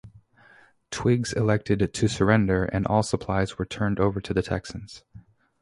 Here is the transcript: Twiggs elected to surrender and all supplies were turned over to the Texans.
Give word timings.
Twiggs 0.89 1.31
elected 1.31 1.93
to 1.93 2.07
surrender 2.07 2.65
and 2.65 2.87
all 2.87 3.03
supplies 3.03 3.59
were 3.59 3.65
turned 3.65 3.99
over 3.99 4.19
to 4.19 4.33
the 4.33 4.41
Texans. 4.41 5.03